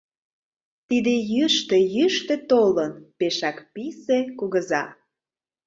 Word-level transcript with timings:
Тиде 0.87 1.15
йӱштӧ, 1.33 1.77
йӱштӧ 1.95 2.35
толын— 2.49 2.91
Пешак 3.17 3.57
писе 3.73 4.19
кугыза. 4.37 4.83